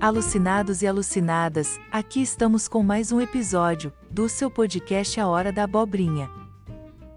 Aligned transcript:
Alucinados 0.00 0.80
e 0.80 0.86
alucinadas, 0.86 1.78
aqui 1.92 2.22
estamos 2.22 2.66
com 2.66 2.82
mais 2.82 3.12
um 3.12 3.20
episódio 3.20 3.92
do 4.10 4.30
seu 4.30 4.50
podcast 4.50 5.20
A 5.20 5.28
Hora 5.28 5.52
da 5.52 5.64
Abobrinha. 5.64 6.30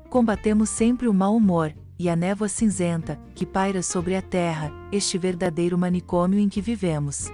Combatemos 0.09 0.69
sempre 0.69 1.07
o 1.07 1.13
mau 1.13 1.33
humor 1.33 1.73
e 1.97 2.09
a 2.09 2.15
névoa 2.15 2.49
cinzenta 2.49 3.17
que 3.33 3.45
paira 3.45 3.81
sobre 3.81 4.17
a 4.17 4.21
terra, 4.21 4.69
este 4.91 5.17
verdadeiro 5.17 5.77
manicômio 5.77 6.37
em 6.37 6.49
que 6.49 6.59
vivemos. 6.59 7.31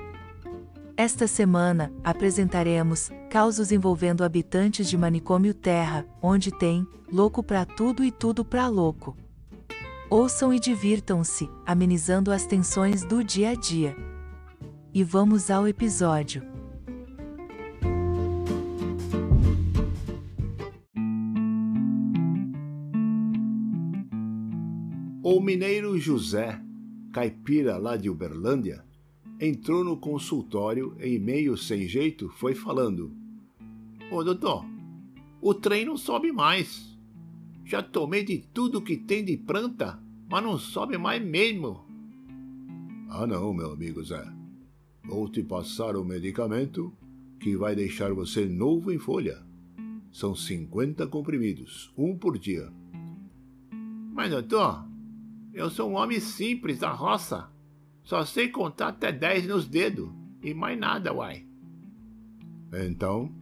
Esta 0.95 1.25
semana, 1.25 1.91
apresentaremos 2.03 3.09
causos 3.31 3.71
envolvendo 3.71 4.23
habitantes 4.23 4.87
de 4.87 4.95
Manicômio 4.95 5.55
Terra, 5.55 6.05
onde 6.21 6.51
tem 6.51 6.85
louco 7.11 7.41
pra 7.41 7.65
tudo 7.65 8.03
e 8.03 8.11
tudo 8.11 8.45
pra 8.45 8.67
louco. 8.67 9.17
Ouçam 10.11 10.53
e 10.53 10.59
divirtam-se, 10.59 11.49
amenizando 11.65 12.31
as 12.31 12.45
tensões 12.45 13.03
do 13.03 13.23
dia 13.23 13.49
a 13.49 13.55
dia. 13.55 14.08
E 14.91 15.03
vamos 15.03 15.51
ao 15.51 15.67
episódio. 15.67 16.41
O 25.21 25.39
mineiro 25.39 25.95
José, 25.99 26.59
caipira 27.13 27.77
lá 27.77 27.95
de 27.95 28.09
Uberlândia, 28.09 28.83
entrou 29.39 29.83
no 29.83 29.95
consultório 29.95 30.97
e 30.99 31.19
meio 31.19 31.55
sem 31.55 31.87
jeito 31.87 32.27
foi 32.29 32.55
falando: 32.55 33.13
Ô 34.11 34.23
doutor, 34.23 34.65
o 35.39 35.53
trem 35.53 35.85
não 35.85 35.97
sobe 35.97 36.31
mais. 36.31 36.97
Já 37.63 37.83
tomei 37.83 38.23
de 38.23 38.39
tudo 38.39 38.81
que 38.81 38.97
tem 38.97 39.23
de 39.23 39.37
planta, 39.37 40.01
mas 40.27 40.43
não 40.43 40.57
sobe 40.57 40.97
mais 40.97 41.23
mesmo. 41.23 41.85
Ah 43.07 43.27
não, 43.27 43.53
meu 43.53 43.71
amigo 43.73 44.03
Zé. 44.03 44.38
Vou 45.09 45.27
te 45.27 45.41
passar 45.41 45.95
o 45.95 46.05
medicamento 46.05 46.93
que 47.39 47.57
vai 47.57 47.75
deixar 47.75 48.13
você 48.13 48.45
novo 48.45 48.91
em 48.91 48.99
folha. 48.99 49.43
São 50.11 50.35
50 50.35 51.07
comprimidos, 51.07 51.91
um 51.97 52.15
por 52.15 52.37
dia. 52.37 52.71
Mas 54.13 54.29
doutor, 54.29 54.87
eu 55.51 55.67
sou 55.71 55.89
um 55.89 55.95
homem 55.95 56.19
simples 56.19 56.77
da 56.77 56.91
roça. 56.91 57.49
Só 58.03 58.23
sei 58.23 58.49
contar 58.49 58.89
até 58.89 59.11
10 59.11 59.47
nos 59.47 59.67
dedos 59.67 60.11
e 60.43 60.53
mais 60.53 60.79
nada, 60.79 61.11
uai. 61.11 61.43
Então, 62.71 63.33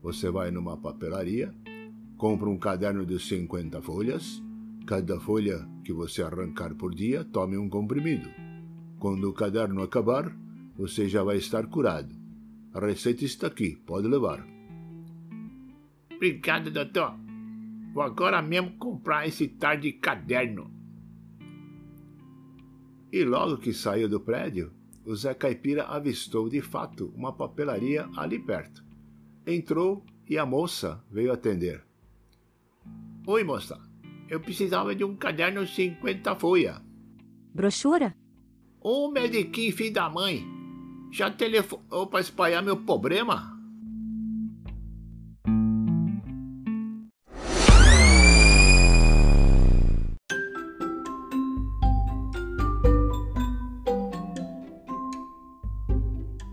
você 0.00 0.30
vai 0.30 0.52
numa 0.52 0.76
papelaria, 0.76 1.52
compra 2.16 2.48
um 2.48 2.56
caderno 2.56 3.04
de 3.04 3.18
50 3.18 3.82
folhas. 3.82 4.40
Cada 4.86 5.18
folha 5.18 5.68
que 5.82 5.92
você 5.92 6.22
arrancar 6.22 6.76
por 6.76 6.94
dia, 6.94 7.24
tome 7.24 7.58
um 7.58 7.68
comprimido. 7.68 8.30
Quando 9.00 9.28
o 9.28 9.32
caderno 9.32 9.82
acabar, 9.82 10.32
você 10.78 11.08
já 11.08 11.24
vai 11.24 11.36
estar 11.36 11.66
curado. 11.66 12.14
A 12.72 12.78
receita 12.78 13.24
está 13.24 13.48
aqui, 13.48 13.74
pode 13.84 14.06
levar. 14.06 14.46
Obrigado, 16.14 16.70
doutor. 16.70 17.18
Vou 17.92 18.02
agora 18.02 18.40
mesmo 18.40 18.78
comprar 18.78 19.26
esse 19.26 19.48
tal 19.48 19.76
de 19.76 19.92
caderno. 19.92 20.70
E 23.10 23.24
logo 23.24 23.56
que 23.58 23.72
saiu 23.72 24.08
do 24.08 24.20
prédio, 24.20 24.72
o 25.04 25.16
Zé 25.16 25.34
Caipira 25.34 25.84
avistou 25.84 26.48
de 26.48 26.60
fato 26.60 27.12
uma 27.16 27.32
papelaria 27.32 28.08
ali 28.16 28.38
perto. 28.38 28.84
Entrou 29.46 30.04
e 30.28 30.38
a 30.38 30.46
moça 30.46 31.02
veio 31.10 31.32
atender. 31.32 31.82
Oi, 33.26 33.42
moça. 33.42 33.80
Eu 34.28 34.40
precisava 34.40 34.94
de 34.94 35.02
um 35.02 35.16
caderno 35.16 35.66
50 35.66 36.36
folha. 36.36 36.82
Brochura? 37.54 38.14
Ô, 38.80 39.10
mediquinho, 39.10 39.74
filho 39.74 39.94
da 39.94 40.10
mãe. 40.10 40.57
Já 41.10 41.30
telefonou 41.30 42.06
para 42.06 42.20
espalhar 42.20 42.62
meu 42.62 42.76
problema? 42.76 43.56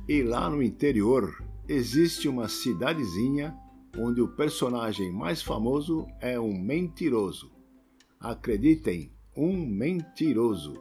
E 0.08 0.24
lá 0.24 0.50
no 0.50 0.64
interior 0.64 1.44
existe 1.68 2.30
uma 2.30 2.48
cidadezinha 2.48 3.54
onde 3.98 4.22
o 4.22 4.28
personagem 4.28 5.12
mais 5.12 5.42
famoso 5.42 6.06
é 6.22 6.40
um 6.40 6.54
mentiroso. 6.54 7.52
Acreditem, 8.20 9.12
um 9.36 9.66
mentiroso. 9.66 10.74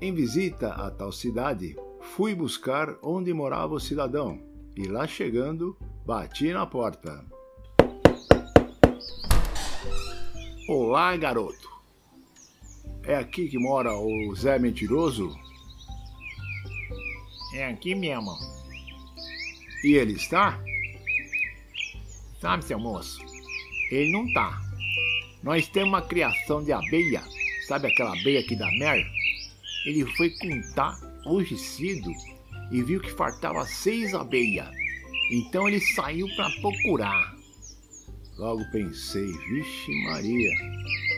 Em 0.00 0.14
visita 0.14 0.72
a 0.72 0.90
tal 0.90 1.12
cidade, 1.12 1.76
fui 2.00 2.34
buscar 2.34 2.96
onde 3.02 3.32
morava 3.32 3.74
o 3.74 3.80
cidadão 3.80 4.40
e 4.76 4.86
lá 4.86 5.06
chegando, 5.06 5.76
bati 6.06 6.52
na 6.52 6.66
porta. 6.66 7.24
Olá, 10.68 11.16
garoto. 11.16 11.68
É 13.02 13.16
aqui 13.16 13.48
que 13.48 13.58
mora 13.58 13.92
o 13.92 14.34
Zé 14.34 14.58
Mentiroso? 14.58 15.34
É 17.54 17.66
aqui 17.66 17.94
mesmo. 17.94 18.36
E 19.84 19.94
ele 19.94 20.12
está? 20.12 20.62
Sabe, 22.40 22.64
seu 22.64 22.78
moço, 22.78 23.20
ele 23.90 24.12
não 24.12 24.32
tá. 24.32 24.60
Nós 25.42 25.68
temos 25.68 25.88
uma 25.88 26.02
criação 26.02 26.62
de 26.62 26.72
abelha, 26.72 27.22
sabe 27.66 27.88
aquela 27.88 28.12
abelha 28.12 28.42
que 28.42 28.56
dá 28.56 28.70
mel? 28.78 29.02
Ele 29.86 30.06
foi 30.16 30.30
contar 30.30 31.09
hoje 31.26 31.56
cedo 31.56 32.10
e 32.70 32.82
viu 32.82 33.00
que 33.00 33.10
faltava 33.12 33.64
seis 33.66 34.14
abelhas. 34.14 34.68
Então 35.30 35.68
ele 35.68 35.80
saiu 35.80 36.26
para 36.36 36.50
procurar. 36.60 37.36
Logo 38.36 38.64
pensei, 38.72 39.26
vixe 39.48 40.04
Maria, 40.04 40.50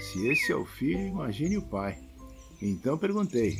se 0.02 0.28
esse 0.28 0.52
é 0.52 0.56
o 0.56 0.64
filho, 0.64 1.08
imagine 1.08 1.56
o 1.56 1.62
pai. 1.62 1.98
Então 2.60 2.98
perguntei, 2.98 3.56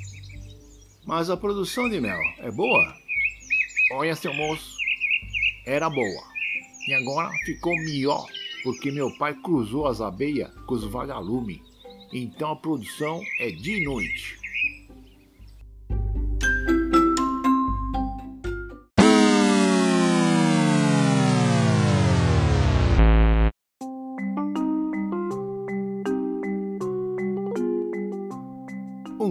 mas 1.07 1.31
a 1.31 1.37
produção 1.37 1.89
de 1.89 2.01
mel 2.01 2.21
é 2.39 2.51
boa? 2.51 2.97
Olha, 3.93 4.17
seu 4.17 4.35
moço, 4.35 4.77
era 5.65 5.89
boa. 5.89 6.23
E 6.89 6.95
agora 6.95 7.31
ficou 7.45 7.75
melhor, 7.77 8.27
porque 8.65 8.91
meu 8.91 9.11
pai 9.17 9.35
cruzou 9.35 9.87
as 9.87 10.01
abelhas 10.01 10.53
com 10.67 10.75
os 10.75 10.85
vagalumes. 10.85 11.61
Então 12.13 12.53
a 12.53 12.57
produção 12.57 13.23
é 13.39 13.51
de 13.51 13.85
noite. 13.85 14.42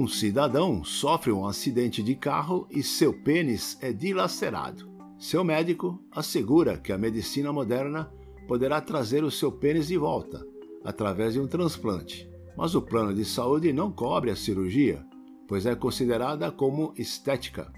Um 0.02 0.08
cidadão 0.08 0.84
sofre 0.84 1.32
um 1.32 1.46
acidente 1.46 2.02
de 2.02 2.16
carro 2.16 2.68
e 2.72 2.82
seu 2.82 3.14
pênis 3.14 3.78
é 3.82 3.94
dilacerado. 3.94 4.90
Seu 5.20 5.44
médico 5.44 6.04
assegura 6.12 6.76
que 6.76 6.92
a 6.92 6.98
medicina 6.98 7.54
moderna 7.54 8.12
poderá 8.48 8.82
trazer 8.82 9.24
o 9.24 9.30
seu 9.30 9.52
pênis 9.52 9.90
de 9.90 9.98
volta 10.00 10.44
através 10.84 11.34
de 11.34 11.40
um 11.40 11.46
transplante, 11.46 12.28
mas 12.58 12.74
o 12.74 12.82
plano 12.82 13.14
de 13.14 13.24
saúde 13.24 13.72
não 13.72 13.92
cobre 13.92 14.32
a 14.32 14.36
cirurgia, 14.36 15.06
pois 15.48 15.68
é 15.68 15.76
considerada 15.76 16.52
como 16.52 16.96
estética. 16.98 17.72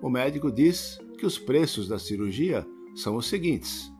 O 0.00 0.08
médico 0.08 0.50
diz 0.50 0.98
que 1.18 1.26
os 1.26 1.38
preços 1.38 1.88
da 1.88 1.98
cirurgia 1.98 2.66
são 2.94 3.16
os 3.16 3.26
seguintes: 3.26 3.92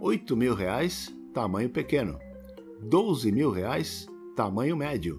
8 0.00 0.36
mil, 0.36 0.54
reais, 0.54 1.12
tamanho 1.32 1.68
pequeno, 1.68 2.16
12 2.80 3.32
mil 3.32 3.50
reais, 3.50 4.06
tamanho 4.36 4.76
médio, 4.76 5.18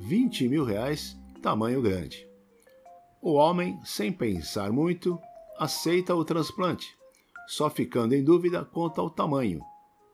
20 0.00 0.48
mil 0.48 0.64
reais, 0.64 1.21
tamanho 1.42 1.82
grande. 1.82 2.26
O 3.20 3.32
homem, 3.32 3.78
sem 3.84 4.12
pensar 4.12 4.70
muito, 4.70 5.18
aceita 5.58 6.14
o 6.14 6.24
transplante, 6.24 6.96
só 7.48 7.68
ficando 7.68 8.14
em 8.14 8.22
dúvida 8.22 8.64
quanto 8.64 9.00
ao 9.00 9.10
tamanho, 9.10 9.60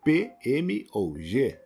P, 0.02 0.32
M 0.44 0.86
ou 0.90 1.18
G. 1.20 1.58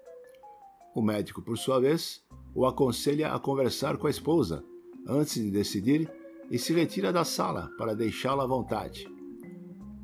O 0.94 1.00
médico, 1.00 1.40
por 1.40 1.56
sua 1.56 1.80
vez, 1.80 2.22
o 2.54 2.66
aconselha 2.66 3.32
a 3.32 3.38
conversar 3.38 3.96
com 3.96 4.08
a 4.08 4.10
esposa 4.10 4.64
antes 5.06 5.34
de 5.34 5.50
decidir 5.50 6.10
e 6.50 6.58
se 6.58 6.72
retira 6.72 7.12
da 7.12 7.24
sala 7.24 7.70
para 7.78 7.94
deixá-la 7.94 8.42
à 8.42 8.46
vontade. 8.46 9.08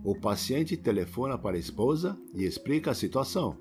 O 0.05 0.19
paciente 0.19 0.77
telefona 0.77 1.37
para 1.37 1.57
a 1.57 1.61
esposa 1.61 2.19
e 2.33 2.45
explica 2.45 2.93
a 2.93 2.95
situação. 2.95 3.59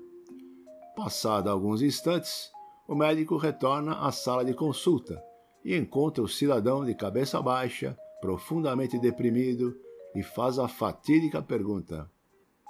Passado 0.96 1.50
alguns 1.50 1.82
instantes, 1.82 2.50
o 2.86 2.94
médico 2.94 3.36
retorna 3.36 3.98
à 3.98 4.12
sala 4.12 4.44
de 4.44 4.54
consulta 4.54 5.27
e 5.64 5.76
encontra 5.76 6.22
o 6.22 6.28
cidadão 6.28 6.84
de 6.84 6.94
cabeça 6.94 7.40
baixa, 7.40 7.96
profundamente 8.20 8.98
deprimido, 8.98 9.76
e 10.14 10.22
faz 10.22 10.58
a 10.58 10.68
fatídica 10.68 11.42
pergunta: 11.42 12.10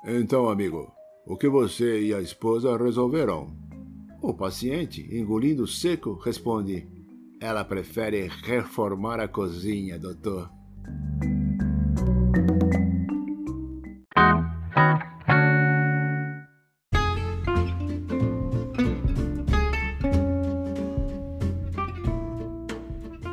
Então, 0.05 0.49
amigo, 0.49 0.91
o 1.27 1.37
que 1.37 1.49
você 1.49 2.03
e 2.03 2.15
a 2.15 2.21
esposa 2.21 2.77
resolveram? 2.77 3.57
O 4.21 4.35
paciente, 4.35 5.09
engolindo 5.17 5.67
seco, 5.67 6.15
responde: 6.15 6.89
Ela 7.41 7.65
prefere 7.65 8.27
reformar 8.43 9.21
a 9.21 9.29
cozinha, 9.29 9.99
doutor. 9.99 10.51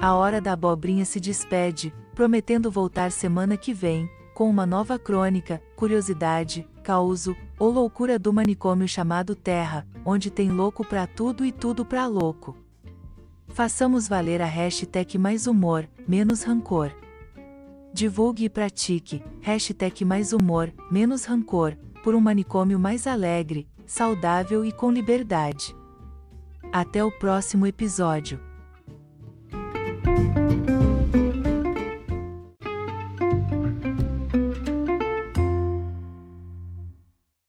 A 0.06 0.14
Hora 0.14 0.40
da 0.40 0.54
Abobrinha 0.54 1.04
se 1.04 1.20
despede, 1.20 1.92
prometendo 2.14 2.70
voltar 2.70 3.12
semana 3.12 3.58
que 3.58 3.74
vem, 3.74 4.08
com 4.36 4.48
uma 4.48 4.64
nova 4.64 5.00
crônica, 5.00 5.60
curiosidade, 5.76 6.70
causo, 6.84 7.36
ou 7.58 7.72
loucura 7.72 8.20
do 8.20 8.32
manicômio 8.32 8.88
chamado 8.88 9.34
Terra, 9.36 9.84
onde 10.06 10.30
tem 10.30 10.52
louco 10.52 10.86
pra 10.86 11.08
tudo 11.08 11.44
e 11.44 11.52
tudo 11.52 11.84
pra 11.84 12.06
louco. 12.06 12.56
Façamos 13.48 14.08
valer 14.08 14.44
a 14.44 14.46
hashtag 14.46 15.18
mais 15.18 15.48
humor, 15.48 15.90
menos 16.08 16.44
rancor. 16.44 16.92
Divulgue 17.92 18.46
e 18.46 18.50
pratique, 18.50 19.24
hashtag 19.42 20.06
mais 20.06 20.34
humor, 20.34 20.72
menos 20.92 21.26
rancor, 21.26 21.76
por 22.04 22.14
um 22.14 22.22
manicômio 22.22 22.78
mais 22.78 23.08
alegre, 23.08 23.68
saudável 23.88 24.64
e 24.64 24.72
com 24.72 24.92
liberdade. 24.92 25.76
Até 26.72 27.04
o 27.04 27.12
próximo 27.12 27.66
episódio. 27.66 28.40